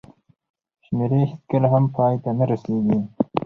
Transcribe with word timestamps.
شمېرې 0.85 1.19
هېڅکله 1.31 1.67
هم 1.73 1.85
پای 1.95 2.13
ته 2.23 2.29
نه 2.39 2.45
رسېږي. 2.49 2.97